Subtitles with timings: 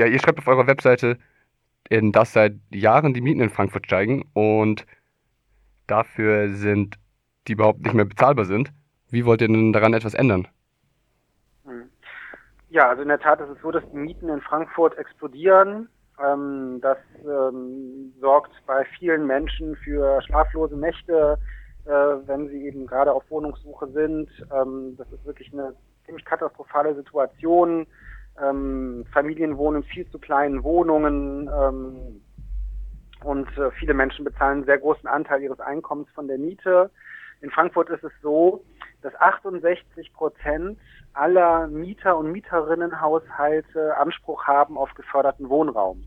[0.00, 1.18] Ja, ihr schreibt auf eurer Webseite,
[1.90, 4.86] dass seit Jahren die Mieten in Frankfurt steigen und
[5.86, 6.96] dafür sind,
[7.46, 8.72] die überhaupt nicht mehr bezahlbar sind.
[9.10, 10.48] Wie wollt ihr denn daran etwas ändern?
[11.66, 11.90] Hm.
[12.70, 15.90] Ja, also in der Tat ist es so, dass die Mieten in Frankfurt explodieren.
[16.18, 21.36] Ähm, das ähm, sorgt bei vielen Menschen für schlaflose Nächte,
[21.84, 24.30] äh, wenn sie eben gerade auf Wohnungssuche sind.
[24.50, 25.74] Ähm, das ist wirklich eine
[26.06, 27.86] ziemlich katastrophale Situation.
[28.42, 32.22] Ähm, Familien wohnen in viel zu kleinen Wohnungen ähm,
[33.24, 36.90] und äh, viele Menschen bezahlen einen sehr großen Anteil ihres Einkommens von der Miete.
[37.42, 38.64] In Frankfurt ist es so,
[39.02, 40.78] dass 68 Prozent
[41.14, 46.04] aller Mieter und Mieterinnenhaushalte Anspruch haben auf geförderten Wohnraum.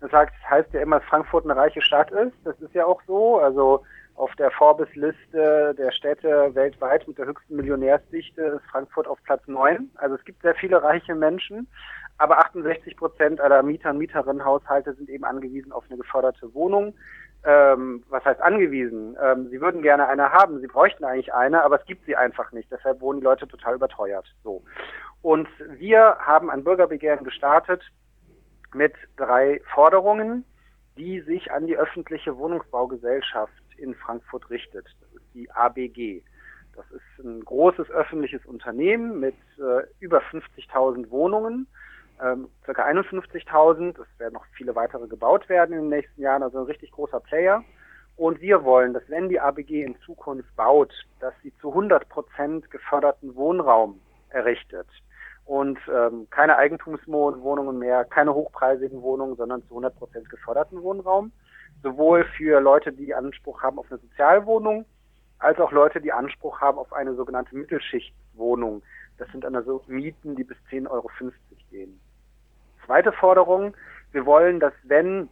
[0.00, 2.34] Das heißt ja immer, dass Frankfurt eine reiche Stadt ist.
[2.44, 3.38] Das ist ja auch so.
[3.38, 3.84] Also
[4.18, 9.90] auf der Forbes-Liste der Städte weltweit mit der höchsten Millionärsdichte ist Frankfurt auf Platz 9.
[9.94, 11.68] Also es gibt sehr viele reiche Menschen,
[12.18, 16.94] aber 68 Prozent aller Mieter und Mieterinnenhaushalte sind eben angewiesen auf eine geförderte Wohnung.
[17.44, 19.16] Ähm, was heißt angewiesen?
[19.22, 22.50] Ähm, sie würden gerne eine haben, sie bräuchten eigentlich eine, aber es gibt sie einfach
[22.50, 22.72] nicht.
[22.72, 24.26] Deshalb wohnen die Leute total überteuert.
[24.42, 24.64] So.
[25.22, 27.82] Und wir haben ein Bürgerbegehren gestartet
[28.74, 30.44] mit drei Forderungen,
[30.96, 34.86] die sich an die öffentliche Wohnungsbaugesellschaft in Frankfurt richtet.
[35.00, 36.22] Das ist die ABG.
[36.74, 41.66] Das ist ein großes öffentliches Unternehmen mit äh, über 50.000 Wohnungen,
[42.22, 44.00] ähm, circa 51.000.
[44.00, 47.20] Es werden noch viele weitere gebaut werden in den nächsten Jahren, also ein richtig großer
[47.20, 47.64] Player.
[48.16, 52.70] Und wir wollen, dass wenn die ABG in Zukunft baut, dass sie zu 100 Prozent
[52.70, 54.86] geförderten Wohnraum errichtet
[55.44, 61.32] und ähm, keine Eigentumswohnungen mehr, keine hochpreisigen Wohnungen, sondern zu 100 Prozent geförderten Wohnraum
[61.82, 64.84] sowohl für Leute, die Anspruch haben auf eine Sozialwohnung,
[65.38, 68.82] als auch Leute, die Anspruch haben auf eine sogenannte Mittelschichtswohnung.
[69.18, 71.10] Das sind also Mieten, die bis 10,50 Euro
[71.70, 72.00] gehen.
[72.86, 73.76] Zweite Forderung,
[74.12, 75.28] wir wollen, dass wenn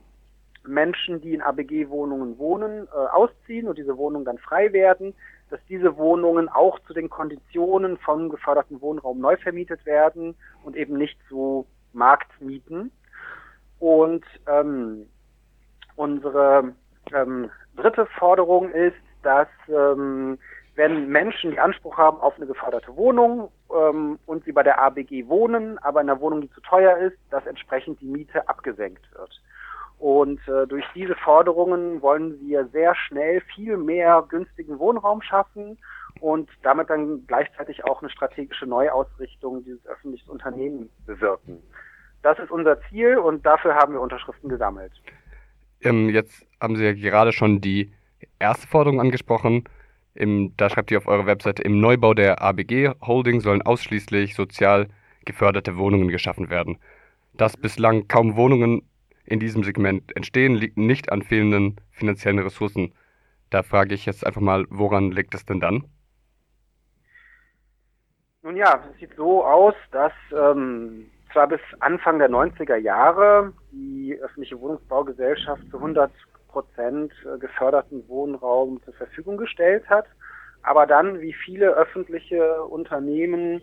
[0.66, 5.14] Menschen, die in ABG-Wohnungen wohnen, äh, ausziehen und diese Wohnungen dann frei werden,
[5.50, 10.34] dass diese Wohnungen auch zu den Konditionen vom geförderten Wohnraum neu vermietet werden
[10.64, 12.90] und eben nicht zu Marktmieten.
[13.78, 15.06] Und ähm,
[15.96, 16.72] Unsere
[17.12, 20.38] ähm, dritte Forderung ist, dass ähm,
[20.76, 25.26] wenn Menschen, die Anspruch haben auf eine geförderte Wohnung ähm, und sie bei der ABG
[25.26, 29.40] wohnen, aber in einer Wohnung, die zu teuer ist, dass entsprechend die Miete abgesenkt wird.
[29.98, 35.78] Und äh, durch diese Forderungen wollen wir sehr schnell viel mehr günstigen Wohnraum schaffen
[36.20, 41.62] und damit dann gleichzeitig auch eine strategische Neuausrichtung dieses öffentlichen Unternehmens bewirken.
[42.22, 44.92] Das ist unser Ziel und dafür haben wir Unterschriften gesammelt.
[45.80, 47.92] Ähm, jetzt haben Sie ja gerade schon die
[48.38, 49.64] erste Forderung angesprochen.
[50.14, 54.88] Im, da schreibt ihr auf eurer Webseite, im Neubau der ABG Holding sollen ausschließlich sozial
[55.24, 56.78] geförderte Wohnungen geschaffen werden.
[57.34, 58.82] Dass bislang kaum Wohnungen
[59.26, 62.94] in diesem Segment entstehen, liegt nicht an fehlenden finanziellen Ressourcen.
[63.50, 65.84] Da frage ich jetzt einfach mal, woran liegt es denn dann?
[68.42, 74.18] Nun ja, es sieht so aus, dass ähm, zwar bis Anfang der 90er Jahre die
[74.22, 76.10] öffentliche Wohnungsbaugesellschaft zu 100
[76.48, 80.06] Prozent äh, geförderten Wohnraum zur Verfügung gestellt hat,
[80.62, 83.60] aber dann, wie viele öffentliche Unternehmen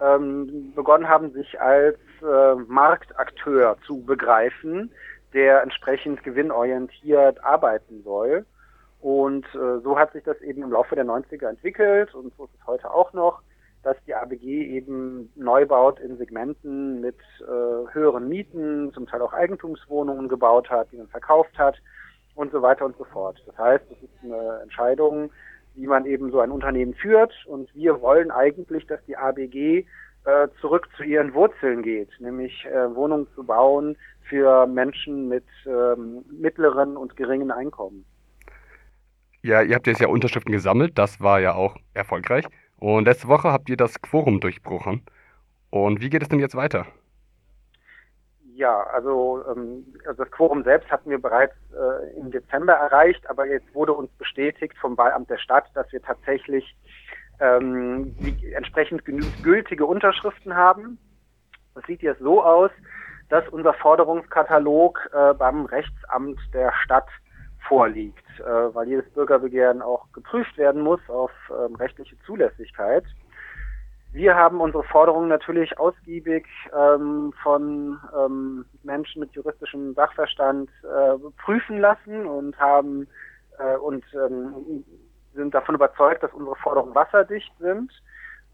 [0.00, 4.92] ähm, begonnen haben, sich als äh, Marktakteur zu begreifen,
[5.34, 8.46] der entsprechend gewinnorientiert arbeiten soll.
[9.00, 12.54] Und äh, so hat sich das eben im Laufe der 90er entwickelt und so ist
[12.54, 13.42] es heute auch noch
[13.86, 19.32] dass die ABG eben neu baut in Segmenten mit äh, höheren Mieten, zum Teil auch
[19.32, 21.76] Eigentumswohnungen gebaut hat, die man verkauft hat
[22.34, 23.40] und so weiter und so fort.
[23.46, 25.30] Das heißt, es ist eine Entscheidung,
[25.76, 29.86] wie man eben so ein Unternehmen führt und wir wollen eigentlich, dass die ABG
[30.24, 33.96] äh, zurück zu ihren Wurzeln geht, nämlich äh, Wohnungen zu bauen
[34.28, 38.04] für Menschen mit ähm, mittleren und geringen Einkommen.
[39.42, 42.46] Ja, ihr habt jetzt ja Unterschriften gesammelt, das war ja auch erfolgreich.
[42.78, 45.02] Und letzte Woche habt ihr das Quorum durchbrochen.
[45.70, 46.86] Und wie geht es denn jetzt weiter?
[48.54, 53.46] Ja, also, ähm, also das Quorum selbst hatten wir bereits äh, im Dezember erreicht, aber
[53.46, 56.74] jetzt wurde uns bestätigt vom Wahlamt der Stadt, dass wir tatsächlich
[57.40, 60.98] ähm, die, entsprechend genügend gültige Unterschriften haben.
[61.74, 62.70] Das sieht jetzt so aus,
[63.28, 67.08] dass unser Forderungskatalog äh, beim Rechtsamt der Stadt
[67.68, 73.04] vorliegt, äh, weil jedes Bürgerbegehren auch geprüft werden muss auf ähm, rechtliche Zulässigkeit.
[74.12, 81.80] Wir haben unsere Forderungen natürlich ausgiebig ähm, von ähm, Menschen mit juristischem Sachverstand äh, prüfen
[81.80, 83.08] lassen und haben
[83.58, 84.84] äh, und ähm,
[85.34, 87.92] sind davon überzeugt, dass unsere Forderungen wasserdicht sind.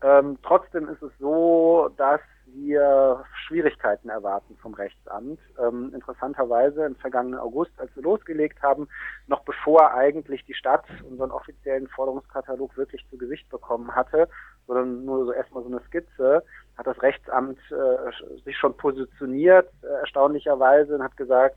[0.02, 2.20] Ähm, trotzdem ist es so, dass
[2.54, 5.38] wir Schwierigkeiten erwarten vom Rechtsamt.
[5.58, 8.88] Ähm, interessanterweise im vergangenen August, als wir losgelegt haben,
[9.26, 14.28] noch bevor eigentlich die Stadt unseren offiziellen Forderungskatalog wirklich zu Gesicht bekommen hatte,
[14.66, 16.42] sondern nur so erstmal so eine Skizze,
[16.76, 21.56] hat das Rechtsamt äh, sich schon positioniert, äh, erstaunlicherweise, und hat gesagt,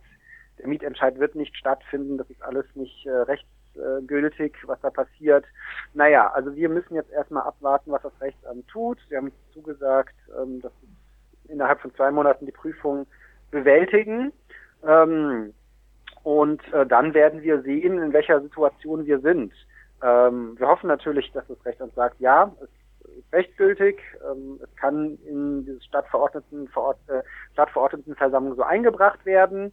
[0.59, 5.45] der Mietentscheid wird nicht stattfinden, das ist alles nicht äh, rechtsgültig, was da passiert.
[5.93, 8.99] Naja, also wir müssen jetzt erstmal abwarten, was das Rechtsamt tut.
[9.09, 10.71] Sie haben zugesagt, ähm, dass
[11.47, 13.05] innerhalb von zwei Monaten die Prüfung
[13.51, 14.31] bewältigen.
[14.85, 15.53] Ähm,
[16.23, 19.53] und äh, dann werden wir sehen, in welcher Situation wir sind.
[20.03, 25.17] Ähm, wir hoffen natürlich, dass das Rechtsamt sagt, ja, es ist rechtsgültig, ähm, es kann
[25.25, 27.21] in diese Stadtverordneten, Verort, äh,
[27.53, 29.71] Stadtverordnetenversammlung so eingebracht werden.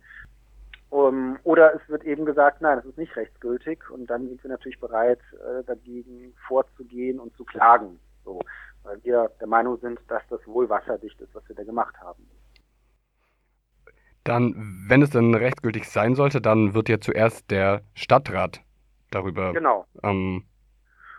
[0.92, 4.50] Um, oder es wird eben gesagt, nein, das ist nicht rechtsgültig und dann sind wir
[4.50, 7.98] natürlich bereit, äh, dagegen vorzugehen und zu klagen.
[8.26, 8.40] So,
[8.82, 12.28] weil wir der Meinung sind, dass das wohl wasserdicht ist, was wir da gemacht haben.
[14.24, 18.60] Dann, wenn es denn rechtsgültig sein sollte, dann wird ja zuerst der Stadtrat
[19.10, 19.86] darüber genau.
[20.02, 20.44] ähm,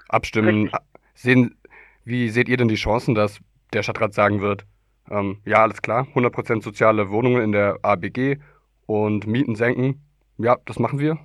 [0.08, 0.70] abstimmen.
[1.16, 1.58] Sehen,
[2.06, 3.40] wie seht ihr denn die Chancen, dass
[3.74, 4.68] der Stadtrat sagen wird,
[5.10, 8.38] ähm, ja, alles klar, 100% soziale Wohnungen in der ABG
[8.86, 10.02] und Mieten senken.
[10.38, 11.18] Ja, das machen wir.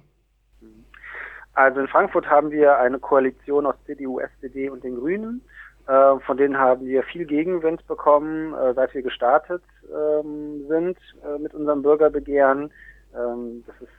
[1.55, 5.43] Also in Frankfurt haben wir eine Koalition aus CDU, SPD und den Grünen.
[5.89, 9.63] Äh, von denen haben wir viel Gegenwind bekommen, äh, seit wir gestartet
[9.93, 12.71] ähm, sind äh, mit unserem Bürgerbegehren.
[13.15, 13.93] Ähm, das ist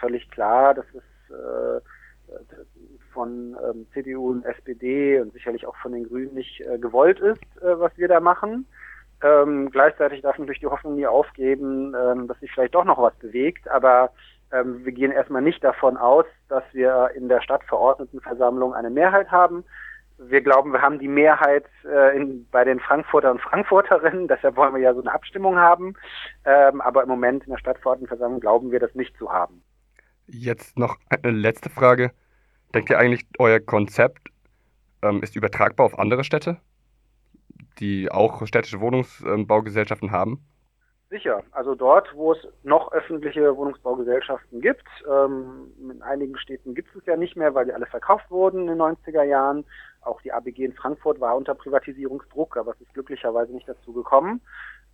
[0.00, 1.80] völlig klar, dass es äh,
[3.12, 7.42] von ähm, CDU und SPD und sicherlich auch von den Grünen nicht äh, gewollt ist,
[7.60, 8.66] äh, was wir da machen.
[9.22, 13.14] Ähm, gleichzeitig darf natürlich die Hoffnung nie aufgeben, ähm, dass sich vielleicht doch noch was
[13.16, 14.10] bewegt, aber
[14.52, 19.64] ähm, wir gehen erstmal nicht davon aus, dass wir in der Stadtverordnetenversammlung eine Mehrheit haben.
[20.18, 24.74] Wir glauben, wir haben die Mehrheit äh, in, bei den Frankfurter und Frankfurterinnen, deshalb wollen
[24.74, 25.94] wir ja so eine Abstimmung haben.
[26.44, 29.62] Ähm, aber im Moment in der Stadtverordnetenversammlung glauben wir das nicht zu haben.
[30.26, 32.10] Jetzt noch eine letzte Frage.
[32.74, 34.28] Denkt ihr eigentlich, euer Konzept
[35.02, 36.58] ähm, ist übertragbar auf andere Städte?
[37.78, 40.44] Die auch städtische Wohnungsbaugesellschaften haben?
[41.12, 41.42] Sicher.
[41.50, 47.16] Also dort, wo es noch öffentliche Wohnungsbaugesellschaften gibt, ähm, in einigen Städten gibt es ja
[47.16, 49.66] nicht mehr, weil die alle verkauft wurden in den 90er Jahren.
[50.00, 54.40] Auch die ABG in Frankfurt war unter Privatisierungsdruck, aber es ist glücklicherweise nicht dazu gekommen.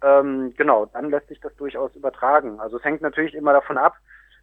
[0.02, 2.58] Ähm, genau, dann lässt sich das durchaus übertragen.
[2.58, 3.94] Also es hängt natürlich immer davon ab,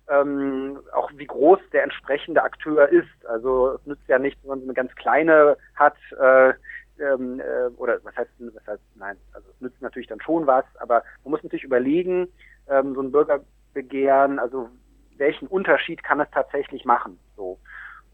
[0.09, 3.25] ähm, auch wie groß der entsprechende Akteur ist.
[3.25, 6.53] Also es nützt ja nichts, wenn man eine ganz kleine hat, äh,
[6.99, 10.65] ähm, äh, oder was heißt, was heißt, nein, also es nützt natürlich dann schon was,
[10.79, 12.27] aber man muss natürlich überlegen,
[12.69, 14.69] ähm, so ein Bürgerbegehren, also
[15.17, 17.59] welchen Unterschied kann es tatsächlich machen, so.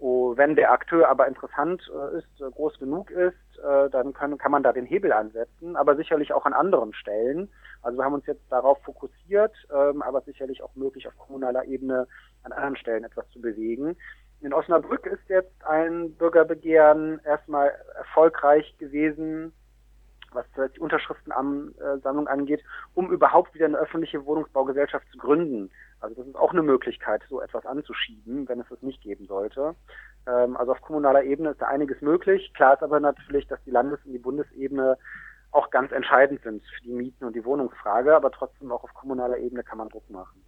[0.04, 4.40] Oh, wenn der Akteur aber interessant äh, ist, äh, groß genug ist, äh, dann können,
[4.40, 7.50] kann man da den Hebel ansetzen, aber sicherlich auch an anderen Stellen.
[7.84, 12.08] Also wir haben uns jetzt darauf fokussiert, ähm, aber sicherlich auch möglich auf kommunaler Ebene
[12.42, 13.96] an anderen Stellen etwas zu bewegen.
[14.42, 19.54] In Osnabrück ist jetzt ein Bürgerbegehren erstmal erfolgreich gewesen,
[20.34, 22.64] was die Unterschriftensammlung angeht,
[22.96, 25.70] um überhaupt wieder eine öffentliche Wohnungsbaugesellschaft zu gründen.
[26.00, 29.76] Also das ist auch eine Möglichkeit, so etwas anzuschieben, wenn es das nicht geben sollte.
[30.26, 32.52] Ähm, also auf kommunaler Ebene ist da einiges möglich.
[32.56, 34.98] Klar ist aber natürlich, dass die Landes- und die Bundesebene
[35.52, 39.38] auch ganz entscheidend sind für die Mieten und die Wohnungsfrage, aber trotzdem auch auf kommunaler
[39.38, 40.42] Ebene kann man Druck machen.